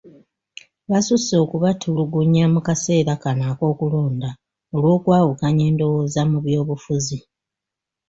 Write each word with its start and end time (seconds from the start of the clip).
Basusse 0.89 1.33
okubatulugunya 1.43 2.43
mu 2.53 2.59
kaseera 2.67 3.13
kano 3.23 3.43
ak'okulonda, 3.51 4.29
olw'okwawukanya 4.75 5.63
endowooza 5.69 6.21
mu 6.31 6.37
by'obufuzi. 6.45 7.17